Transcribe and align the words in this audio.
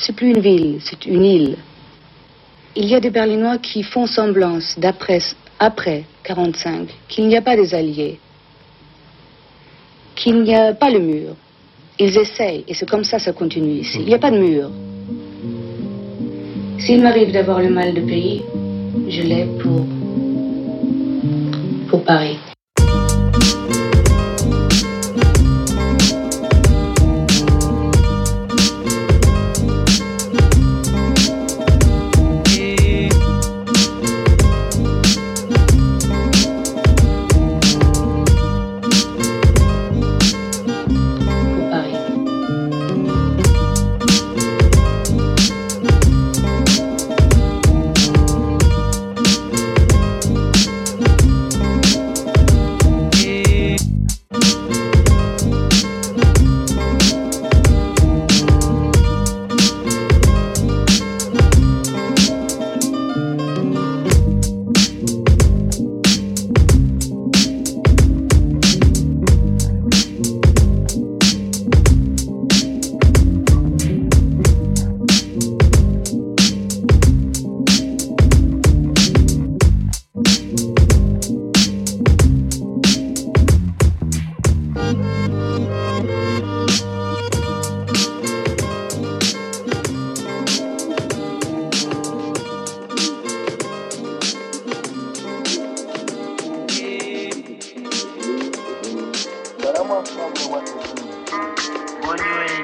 c'est 0.00 0.14
plus 0.14 0.30
une 0.30 0.40
ville, 0.40 0.78
c'est 0.82 1.06
une 1.06 1.24
île. 1.24 1.56
Il 2.76 2.86
y 2.86 2.94
a 2.94 3.00
des 3.00 3.10
Berlinois 3.10 3.58
qui 3.58 3.82
font 3.82 4.06
semblance, 4.06 4.78
d'après, 4.78 5.20
après 5.58 6.04
45, 6.24 6.88
qu'il 7.08 7.28
n'y 7.28 7.36
a 7.36 7.42
pas 7.42 7.56
des 7.56 7.74
alliés, 7.74 8.18
qu'il 10.14 10.42
n'y 10.42 10.54
a 10.54 10.72
pas 10.72 10.90
le 10.90 11.00
mur. 11.00 11.36
Ils 11.98 12.16
essayent, 12.16 12.64
et 12.66 12.74
c'est 12.74 12.88
comme 12.88 13.04
ça 13.04 13.18
ça 13.18 13.32
continue 13.32 13.80
ici. 13.80 13.98
Il 14.00 14.06
n'y 14.06 14.14
a 14.14 14.18
pas 14.18 14.30
de 14.30 14.38
mur. 14.38 14.70
S'il 16.78 17.02
m'arrive 17.02 17.32
d'avoir 17.32 17.60
le 17.60 17.68
mal 17.68 17.92
de 17.92 18.00
pays, 18.00 18.42
je 19.08 19.22
l'ai 19.22 19.46
pour, 19.60 19.84
pour 21.88 22.04
Paris. 22.04 22.38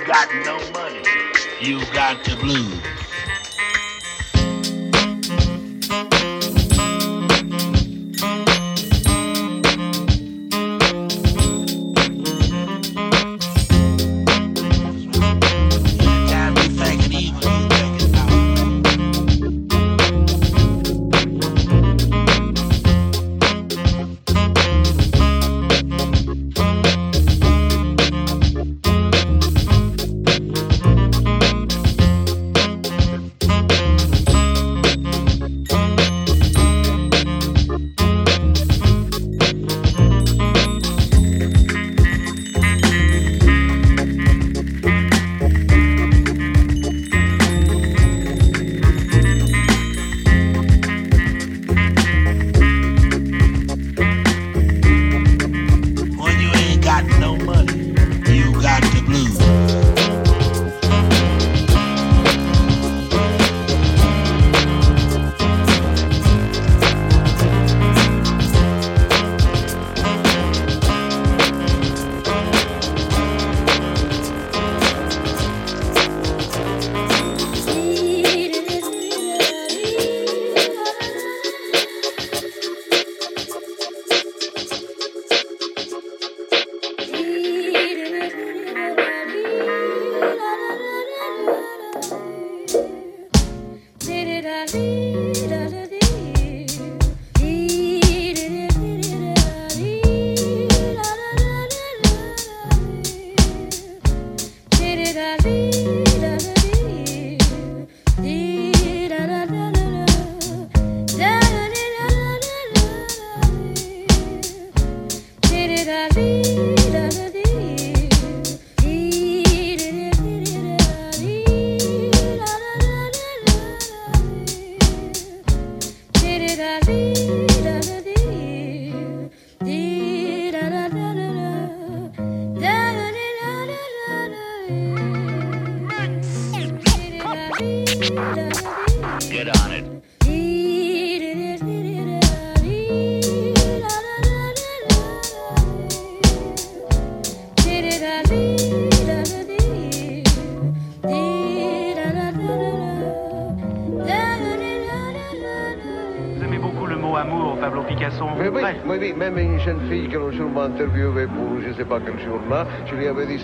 Got 0.07 0.29
no 0.45 0.59
money, 0.73 1.03
you 1.61 1.81
got 1.93 2.25
the 2.25 2.37
blues. 2.37 3.06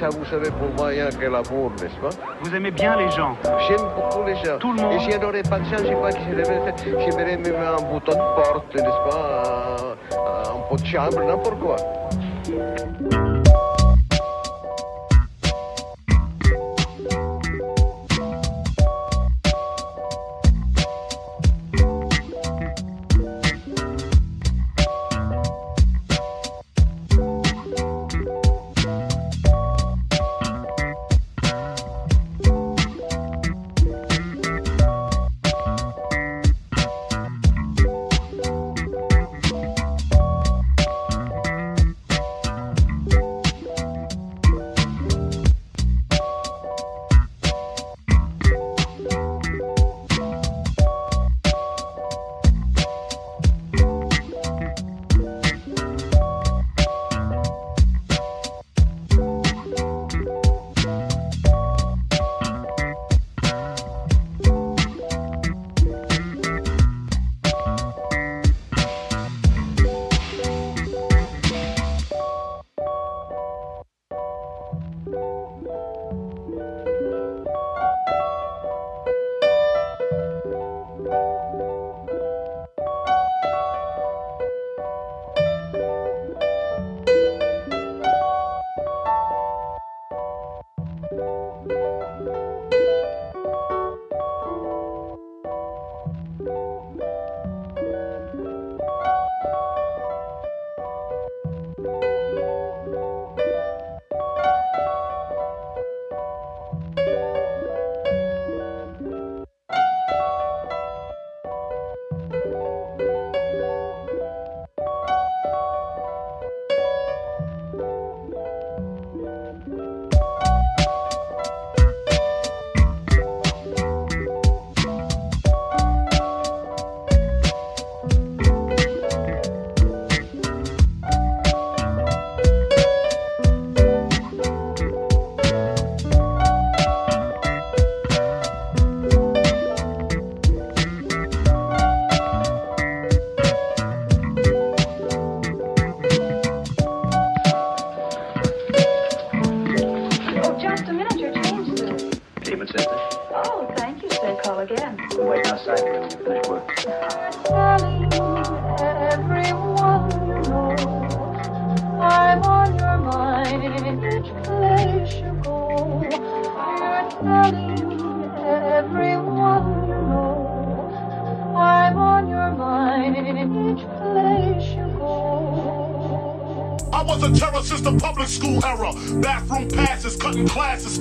Ça, 0.03 0.09
vous 0.09 0.25
savez, 0.25 0.51
pour 0.51 0.69
moi, 0.77 0.89
a 0.89 1.11
que 1.13 1.27
l'amour, 1.27 1.71
n'est-ce 1.81 1.95
pas 2.01 2.09
Vous 2.43 2.53
aimez 2.53 2.73
bien 2.73 2.97
les 2.97 3.09
gens. 3.11 3.37
J'aime 3.69 3.87
beaucoup 3.95 4.25
les 4.27 4.35
gens. 4.35 4.59
Tout 4.59 4.73
le 4.73 4.83
monde. 4.83 4.95
Et 4.95 4.99
si 4.99 5.17
n'aurais 5.17 5.45
pas 5.45 5.61
de 5.61 5.65
chance, 5.65 5.83
je 5.83 5.87
sais 5.87 5.95
pas 5.95 6.11
qui 6.11 6.25
je 6.29 6.35
devrais 6.35 6.73
faire. 6.73 7.01
J'aimerais 7.01 7.37
même 7.37 7.55
un 7.55 7.83
bouton 7.83 8.11
de 8.13 8.43
porte, 8.43 8.75
n'est-ce 8.75 8.85
pas 8.85 9.77
Un, 10.17 10.57
un 10.57 10.61
pot 10.69 10.77
de 10.77 10.85
chambre, 10.85 11.25
n'importe 11.25 11.61
quoi. 11.61 11.77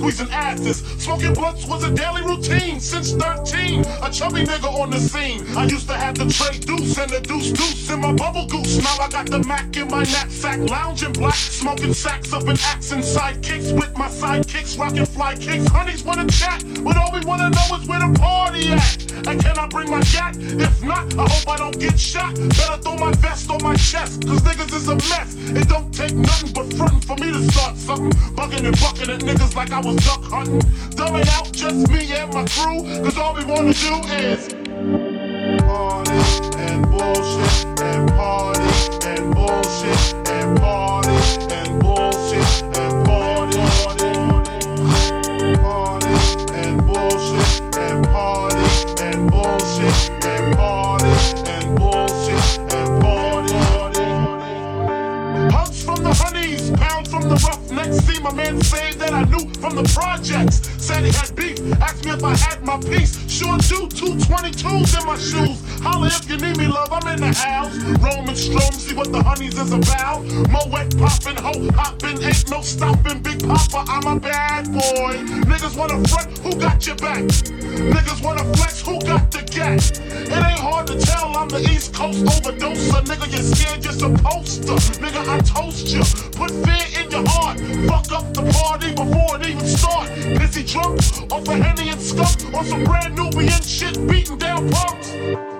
Squeezing 0.02 0.32
asses. 0.32 0.78
Smoking 0.98 1.32
blunts 1.32 1.64
was 1.66 1.84
a 1.84 1.90
daily 1.94 2.22
routine 2.22 2.80
since 2.80 3.12
13. 3.12 3.84
A 4.02 4.10
chubby 4.10 4.42
nigga 4.42 4.66
on 4.66 4.90
the 4.90 4.98
scene. 4.98 5.46
I 5.56 5.64
used 5.64 5.86
to 5.86 5.94
have 5.94 6.16
the 6.16 6.26
tray 6.26 6.58
deuce 6.58 6.98
and 6.98 7.08
the 7.08 7.20
deuce 7.20 7.52
deuce 7.52 7.88
in 7.88 8.00
my 8.00 8.12
bubble 8.12 8.46
goose. 8.46 8.82
Now 8.82 8.96
I 9.00 9.08
got 9.08 9.26
the 9.26 9.38
Mac 9.44 9.76
in 9.76 9.86
my 9.88 10.02
knapsack, 10.02 10.58
lounging 10.68 11.12
black, 11.12 11.34
smoking 11.34 11.94
sacks 11.94 12.32
up 12.32 12.42
in 12.42 12.58
accent 12.66 13.04
sidekicks 13.04 13.72
with 13.78 13.96
my 13.96 14.08
sidekicks, 14.08 14.76
rocking 14.76 15.06
fly 15.06 15.36
kicks. 15.36 15.68
Honeys 15.68 16.02
wanna 16.02 16.26
chat, 16.26 16.64
but 16.82 16.96
all 16.96 17.12
we 17.12 17.24
wanna 17.24 17.50
know 17.50 17.76
is 17.76 17.86
where 17.86 18.00
the 18.00 18.18
party 18.18 18.72
at. 18.72 19.12
And 19.28 19.40
can 19.40 19.56
I 19.56 19.68
bring 19.68 19.88
my 19.88 20.02
gat? 20.10 20.36
If 20.36 20.82
not, 20.82 21.16
I 21.16 21.28
hope 21.28 21.48
I 21.48 21.56
don't 21.58 21.78
get 21.78 21.98
shot. 21.98 22.34
Better 22.34 22.78
throw 22.82 22.96
my 22.96 23.12
vest 23.22 23.48
on 23.50 23.62
my 23.62 23.76
chest, 23.76 24.26
cause 24.26 24.40
niggas 24.42 24.74
is 24.74 24.88
a 24.88 24.96
mess. 24.96 25.31
I 29.82 29.86
was 29.86 29.96
duck 29.96 30.22
hunting. 30.22 30.81
Need 66.42 66.58
me, 66.58 66.66
love, 66.66 66.92
I'm 66.92 67.06
in 67.14 67.20
the 67.20 67.32
house. 67.32 67.76
Roman 68.02 68.34
strom, 68.34 68.72
see 68.72 68.94
what 68.94 69.12
the 69.12 69.22
honeys 69.22 69.56
is 69.58 69.72
about. 69.72 70.24
Moet 70.50 70.90
poppin', 70.98 71.36
ho 71.36 71.52
hoppin', 71.72 72.22
ain't 72.22 72.50
no 72.50 72.60
stopping. 72.60 73.22
Big 73.22 73.46
Papa, 73.46 73.84
I'm 73.88 74.06
a 74.16 74.20
bad 74.20 74.66
boy. 74.72 75.14
Niggas 75.46 75.76
wanna 75.76 76.02
front, 76.08 76.38
who 76.38 76.54
got 76.58 76.84
your 76.86 76.96
back? 76.96 77.22
Niggas 77.22 78.22
wanna 78.22 78.44
flex, 78.56 78.82
who 78.82 78.98
got 79.00 79.30
the 79.30 79.42
gat? 79.54 80.00
It 80.02 80.32
ain't 80.32 80.58
hard 80.58 80.88
to 80.88 80.98
tell, 80.98 81.36
I'm 81.36 81.48
the 81.48 81.60
East 81.60 81.94
Coast 81.94 82.24
overdoser. 82.24 83.02
Nigga, 83.06 83.26
you're 83.32 83.54
scared, 83.54 83.84
you're 83.84 83.92
supposed 83.92 84.66
to. 84.66 84.74
Nigga, 85.00 85.22
I 85.28 85.38
toast 85.40 85.88
you. 85.88 86.02
Put 86.32 86.50
fear 86.66 87.02
in 87.02 87.10
your 87.10 87.24
heart. 87.28 87.60
Fuck 87.86 88.10
up 88.18 88.34
the 88.34 88.42
party 88.52 88.90
before 88.90 89.36
it 89.38 89.46
even 89.46 89.66
start. 89.66 90.08
Pissy 90.38 90.66
drunk, 90.66 90.98
off 91.32 91.46
a 91.48 91.54
Henny 91.54 91.90
and 91.90 92.00
skunk, 92.00 92.54
on 92.54 92.64
some 92.64 92.84
brand 92.84 93.14
Nubian 93.14 93.62
shit, 93.62 93.94
beating 94.08 94.38
down 94.38 94.68
punks. 94.70 95.51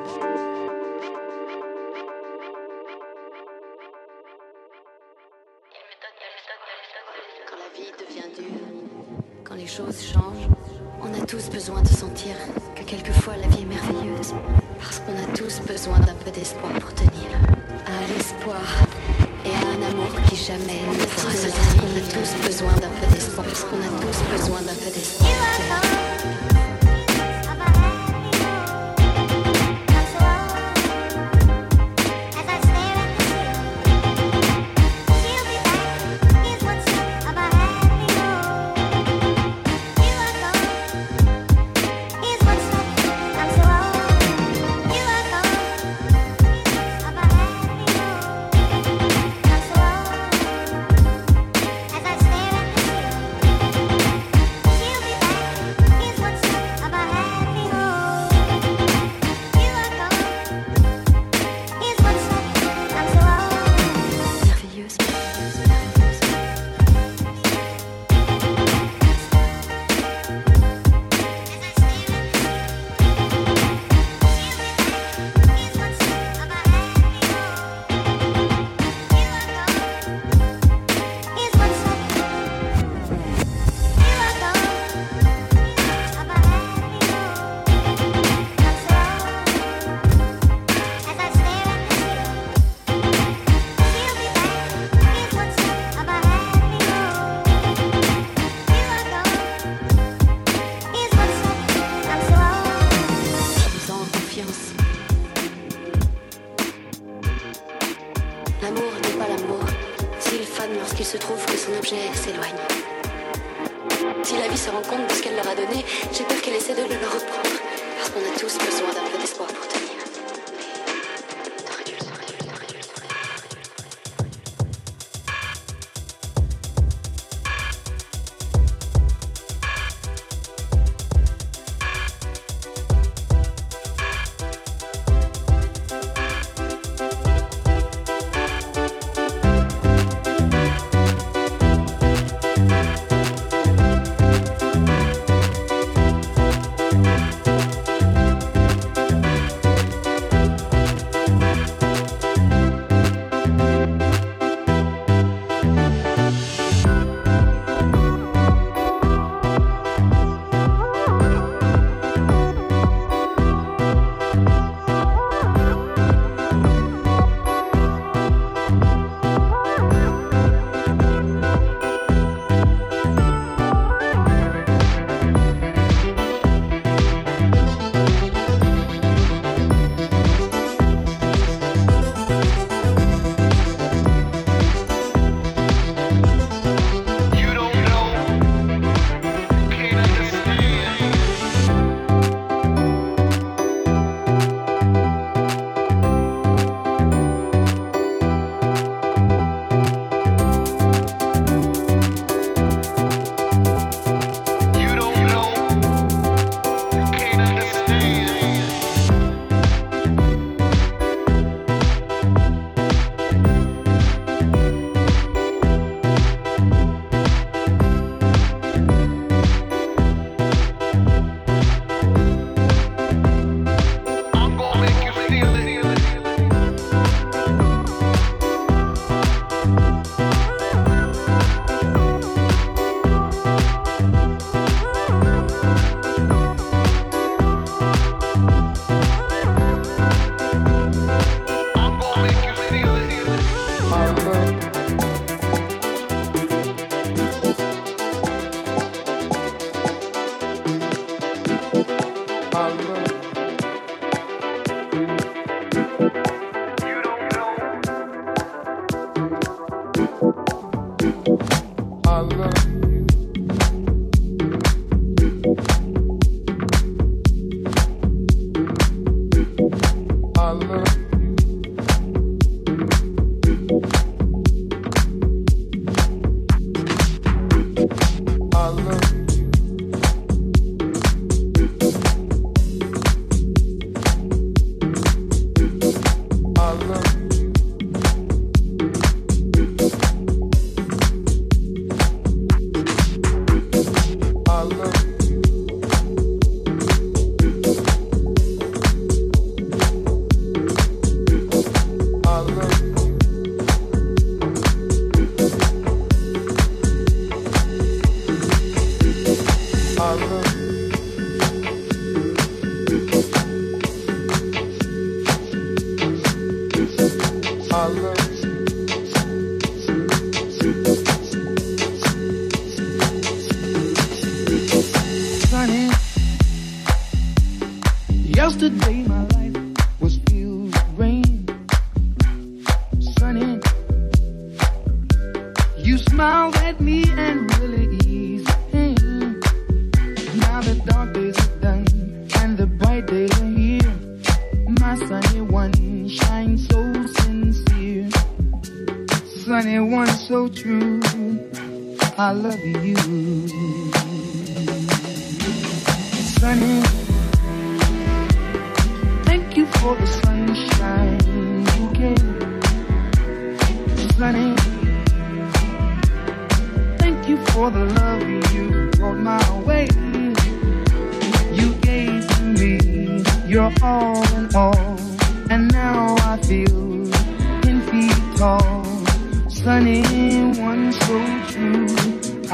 Peu 16.25 16.31
d'espoir 16.31 16.73
pour 16.75 16.95
tenir. 16.95 17.29
À 17.87 18.07
l'espoir 18.12 18.62
et 19.45 19.50
à 19.50 19.69
un 19.71 19.91
amour 19.91 20.11
qui 20.29 20.37
jamais 20.37 20.81
ne 20.88 21.00
se 21.00 21.47
retire. 21.47 21.83
On 21.83 21.97
a 21.97 22.00
tous 22.00 22.47
besoin 22.47 22.73
d'un 22.75 22.91
peu 23.00 23.07
d'espoir. 23.12 23.47
Parce 23.47 23.64
qu'on 23.64 23.76
a 23.76 24.00
tous 24.00 24.23
besoin 24.31 24.61
d'un 24.62 24.75
peu 24.75 24.91
d'espoir. 24.91 26.01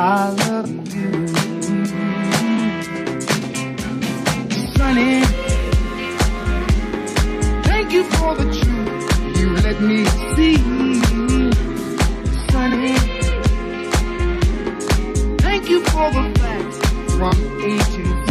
I 0.01 0.31
love 0.31 0.71
you. 0.95 1.27
Sunny, 4.77 5.25
thank 7.65 7.93
you 7.93 8.05
for 8.05 8.37
the 8.37 8.45
truth 8.45 9.39
you 9.41 9.49
let 9.57 9.81
me 9.81 10.05
see. 10.37 10.57
Sunny, 12.53 12.95
thank 15.39 15.69
you 15.69 15.81
for 15.87 16.11
the 16.13 16.23
facts 16.39 16.79
from 17.17 17.37
A 17.61 17.79
to 17.95 18.03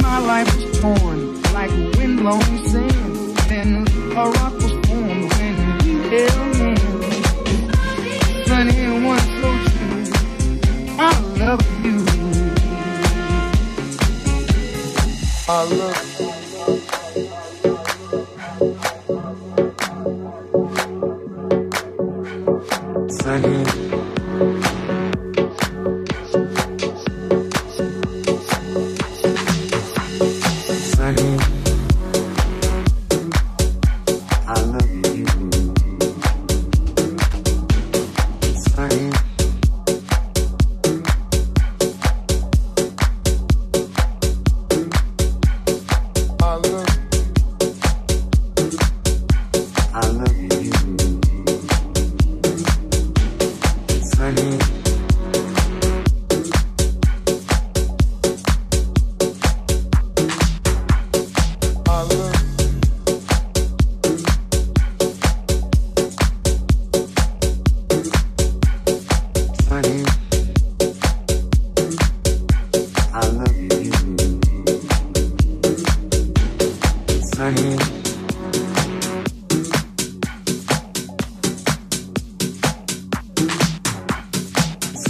My 0.00 0.18
life 0.20 0.56
was 0.56 0.80
torn 0.80 1.42
like 1.52 1.70
windblown 1.98 2.40
sand, 2.64 3.36
then 3.50 3.86
around. 4.16 4.45
I 15.48 15.62
look 15.62 16.15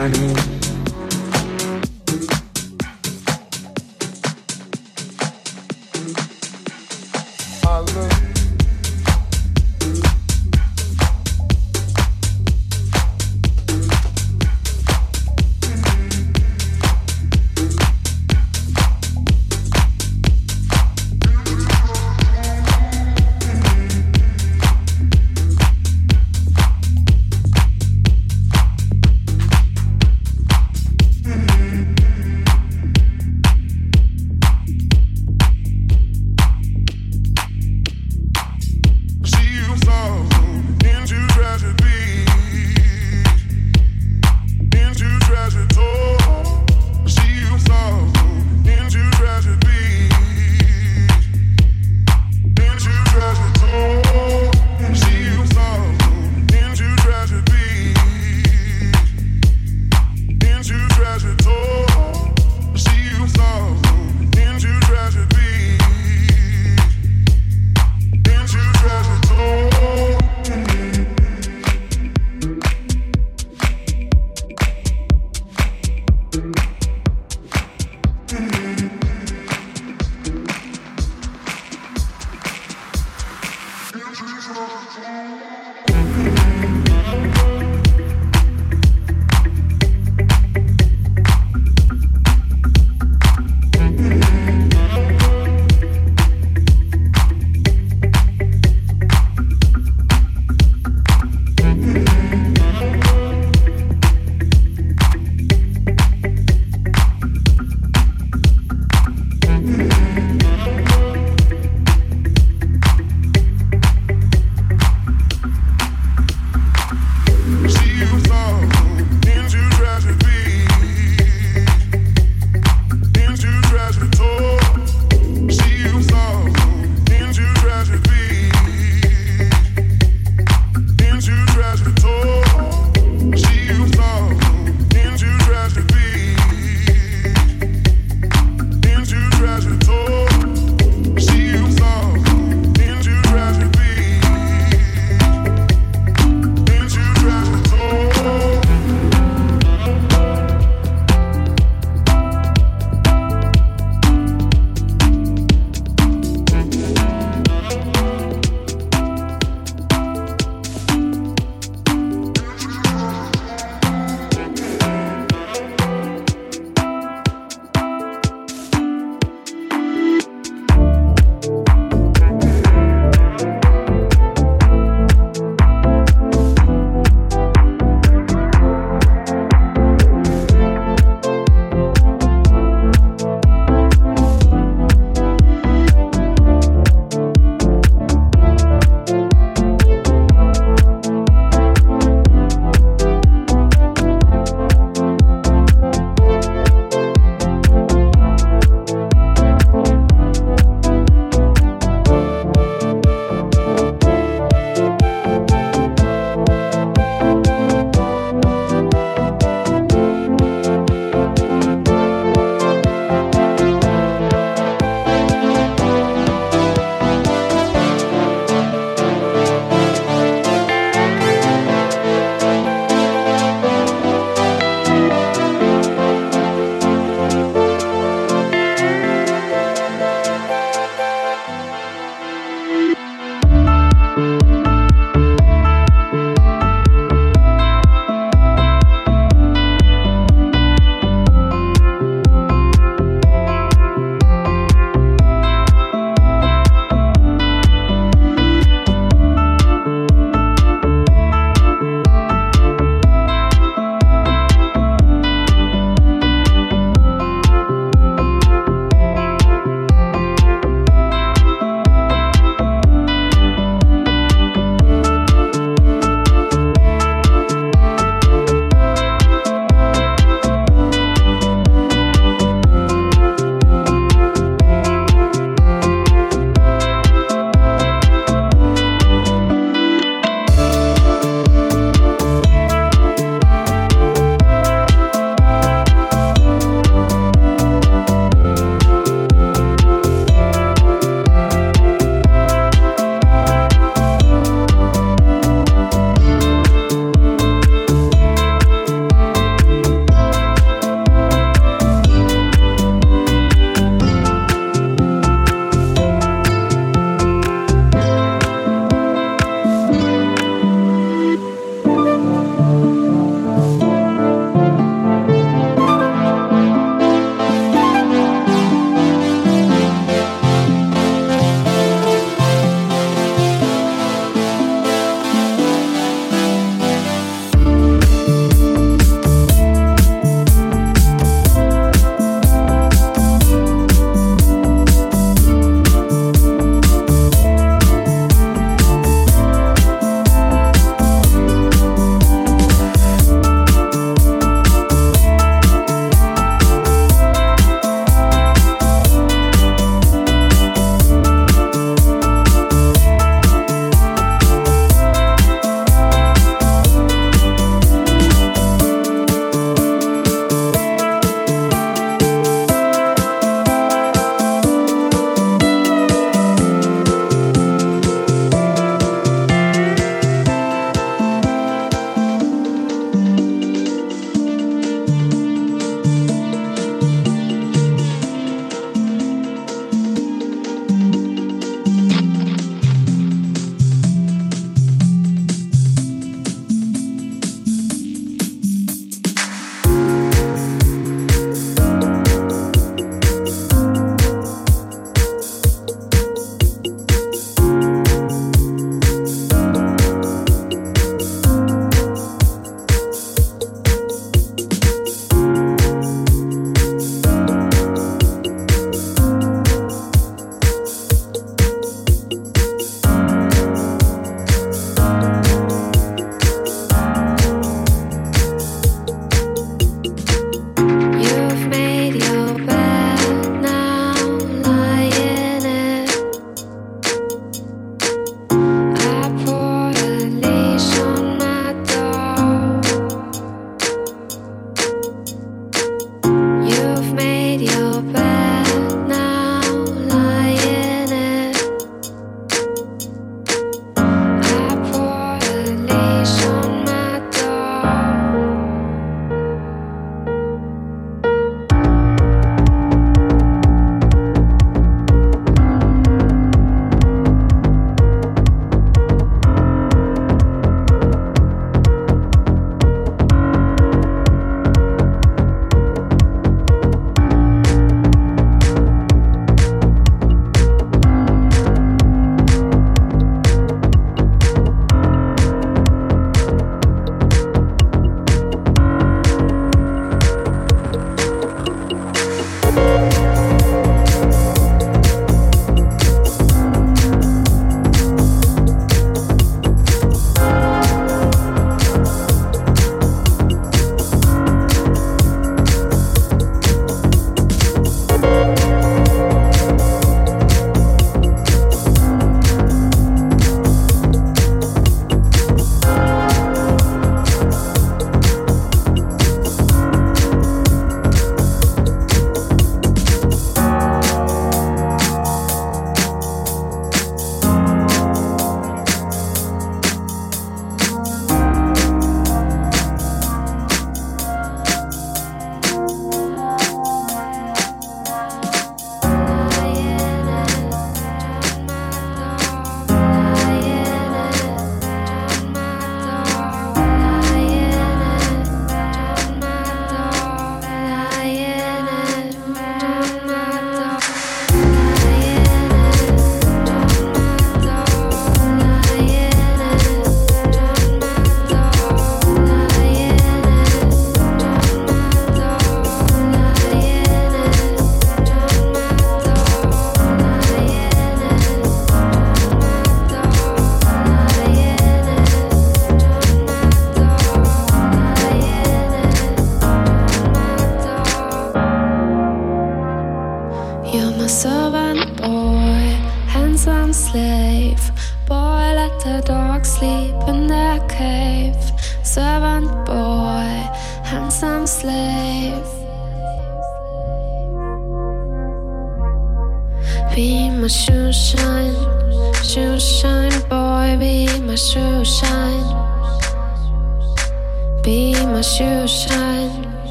I 0.00 0.08
honey 0.08 0.59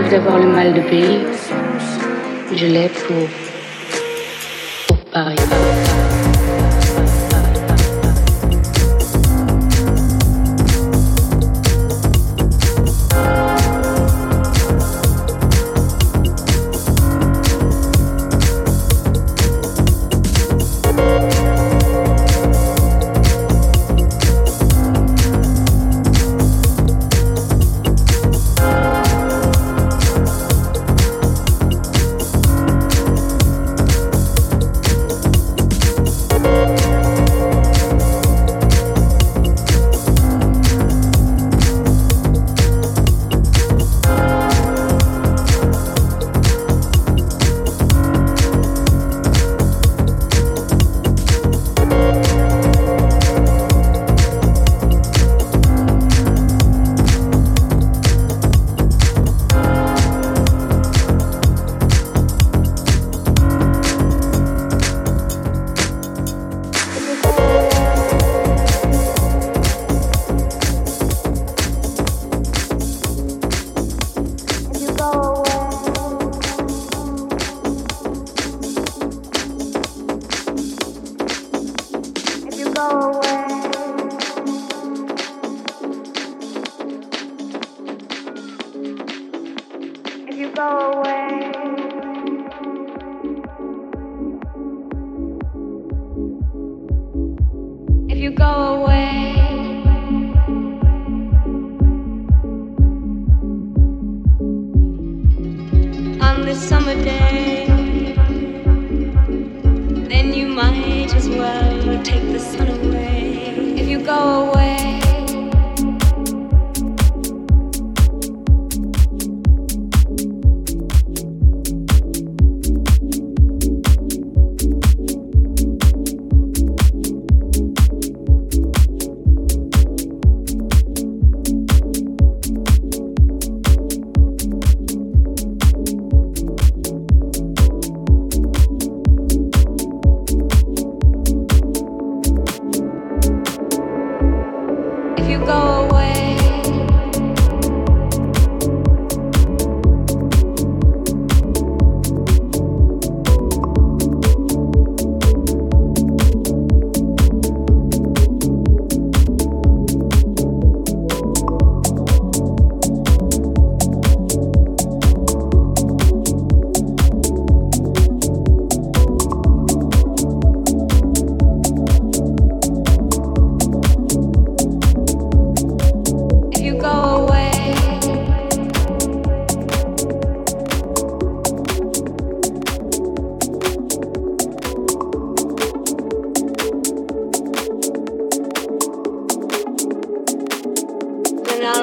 m'arrive 0.00 0.12
d'avoir 0.12 0.38
le 0.38 0.46
mal 0.46 0.72
de 0.72 0.80
pays, 0.80 1.20
je 2.54 2.66
l'ai 2.66 2.88
pour, 2.88 3.28
pour 4.86 4.96
Paris. 5.12 5.79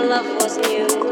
love 0.07 0.25
was 0.41 0.57
new. 0.57 1.06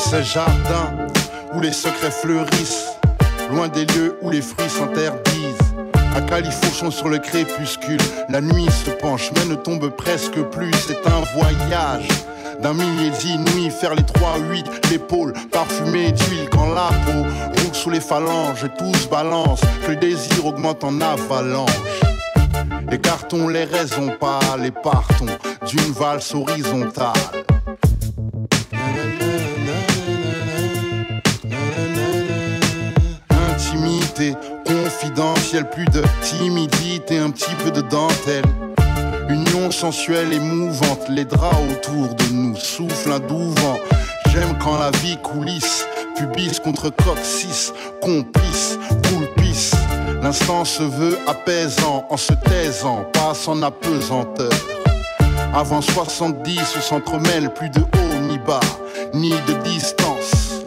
Ce 0.00 0.22
jardin 0.22 1.06
où 1.54 1.60
les 1.60 1.72
secrets 1.72 2.10
fleurissent, 2.10 2.96
loin 3.50 3.68
des 3.68 3.84
lieux 3.84 4.16
où 4.22 4.30
les 4.30 4.40
fruits 4.40 4.70
s'interdisent. 4.70 5.74
À 6.16 6.22
califourchon 6.22 6.90
sur 6.90 7.08
le 7.08 7.18
crépuscule, 7.18 8.00
la 8.28 8.40
nuit 8.40 8.68
se 8.70 8.90
penche, 8.90 9.30
mais 9.36 9.44
ne 9.44 9.54
tombe 9.54 9.88
presque 9.90 10.40
plus. 10.50 10.72
C'est 10.86 11.06
un 11.06 11.20
voyage 11.38 12.08
d'un 12.62 12.74
millier 12.74 13.10
d'inouïs, 13.10 13.70
faire 13.70 13.94
les 13.94 14.02
trois 14.02 14.38
huit, 14.50 14.66
l'épaule 14.90 15.32
parfumée 15.52 16.12
d'huile 16.12 16.48
quand 16.50 16.68
la 16.74 16.88
peau 17.04 17.22
roule 17.22 17.74
sous 17.74 17.90
les 17.90 18.00
phalanges, 18.00 18.66
tout 18.78 18.94
se 18.94 19.08
balance, 19.08 19.60
que 19.84 19.92
le 19.92 19.96
désir 19.96 20.46
augmente 20.46 20.82
en 20.82 21.00
avalanche. 21.00 21.70
Écartons 22.90 23.48
les 23.48 23.64
raisons 23.64 24.10
pâles 24.18 24.66
et 24.66 24.70
partons 24.72 25.26
d'une 25.66 25.92
valse 25.92 26.34
horizontale. 26.34 27.39
Sensuelle 39.80 40.34
et 40.34 40.38
mouvante, 40.38 41.08
les 41.08 41.24
draps 41.24 41.56
autour 41.72 42.14
de 42.14 42.34
nous 42.34 42.54
soufflent 42.54 43.12
un 43.12 43.18
doux 43.18 43.48
vent. 43.62 43.78
J'aime 44.26 44.58
quand 44.62 44.78
la 44.78 44.90
vie 44.98 45.16
coulisse, 45.22 45.86
pubis 46.16 46.60
contre 46.60 46.90
coccyx, 46.90 47.72
complice, 48.02 48.78
poulpice. 49.04 49.72
L'instant 50.22 50.66
se 50.66 50.82
veut 50.82 51.16
apaisant 51.26 52.04
en 52.10 52.18
se 52.18 52.34
taisant, 52.34 53.06
pas 53.14 53.32
en 53.46 53.62
apesanteur. 53.62 54.52
Avant 55.54 55.80
70, 55.80 56.60
on 56.76 56.80
s'entremêle 56.82 57.50
plus 57.54 57.70
de 57.70 57.80
haut 57.80 58.20
ni 58.28 58.38
bas, 58.38 58.60
ni 59.14 59.30
de 59.30 59.54
distance. 59.64 60.60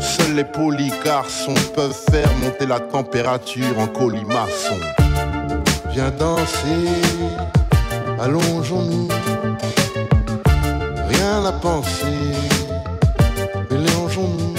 Seuls 0.00 0.36
les 0.36 0.44
polis 0.44 0.94
garçons 1.04 1.52
peuvent 1.74 2.00
faire 2.10 2.34
monter 2.42 2.64
la 2.64 2.80
température 2.80 3.78
en 3.78 3.88
colimaçon. 3.88 4.80
Viens 5.90 6.10
danser, 6.18 6.88
allongeons-nous. 8.20 9.08
Rien 11.08 11.44
à 11.44 11.52
penser, 11.52 12.18
mélangeons-nous. 13.70 14.54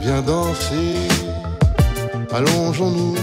Viens 0.00 0.22
danser, 0.22 1.08
allongeons-nous. 2.32 3.14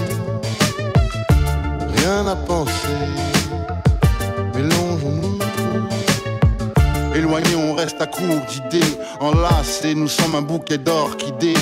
Rien 1.97 2.28
à 2.28 2.36
penser, 2.36 3.04
mélangeons-nous. 4.56 5.39
Éloignés, 7.16 7.56
on 7.56 7.76
reste 7.76 8.01
à 8.01 8.08
court 8.08 8.41
d'idées. 8.49 8.97
Enlacés, 9.20 9.95
nous 9.95 10.08
sommes 10.08 10.36
un 10.36 10.41
bouquet 10.41 10.78
d'orchidées. 10.78 11.54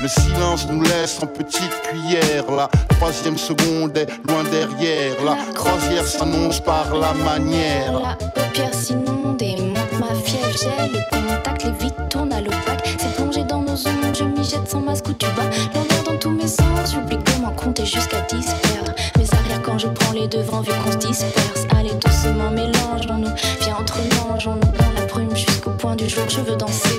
Le 0.00 0.08
silence 0.08 0.66
nous 0.68 0.82
laisse 0.82 1.18
en 1.22 1.26
petite 1.26 1.70
cuillère. 1.82 2.50
La 2.50 2.68
troisième 2.96 3.38
seconde 3.38 3.96
est 3.96 4.06
loin 4.28 4.44
derrière. 4.50 5.14
La 5.24 5.36
croisière 5.54 6.06
s'annonce 6.06 6.60
par 6.60 6.94
la 6.94 7.14
manière. 7.14 7.92
La 8.00 8.14
paupière 8.14 8.74
s'inonde 8.74 9.40
et 9.40 9.56
monte 9.60 9.92
ma 9.98 10.14
fièvre 10.14 10.56
gèle, 10.56 10.92
le 10.92 11.00
contact, 11.10 11.64
les 11.64 11.70
vitres 11.72 12.08
tournent 12.08 12.32
à 12.32 12.40
l'opaque. 12.40 12.88
C'est 12.98 13.14
plongé 13.16 13.44
dans 13.44 13.62
nos 13.62 13.72
ondes, 13.72 14.14
je 14.14 14.24
m'y 14.24 14.44
jette 14.44 14.68
sans 14.68 14.80
masque 14.80 15.08
où 15.08 15.12
tu 15.14 15.26
vas. 15.26 15.44
L'envers 15.74 16.02
dans 16.04 16.18
tous 16.18 16.30
mes 16.30 16.48
sens, 16.48 16.92
j'oublie 16.92 17.18
comment 17.32 17.52
compter 17.52 17.86
jusqu'à 17.86 18.20
10 18.20 18.44
perdre. 18.44 18.92
Mes 19.18 19.34
arrières 19.34 19.62
quand 19.62 19.78
je 19.78 19.88
prends 19.88 20.12
les 20.12 20.28
devants, 20.28 20.60
vu 20.60 20.72
qu'on 20.84 20.92
se 20.92 20.98
disperse. 20.98 21.66
Allez 21.76 21.94
doucement, 21.94 22.50
mélangeons-nous, 22.50 23.34
viens 23.60 23.76
entre 23.76 23.98
mangeons-nous 24.28 24.60
dans 24.60 25.00
la 25.00 25.06
brume 25.06 25.34
jusqu'au 25.34 25.70
point 25.70 25.96
du 25.96 26.08
jour. 26.08 26.24
Je 26.28 26.40
veux 26.40 26.56
danser 26.56 26.95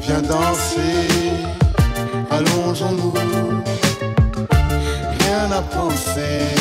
Viens 0.00 0.22
danser, 0.22 1.08
allongeons-nous. 2.30 3.12
Rien 5.20 5.52
à 5.52 5.62
penser, 5.62 6.59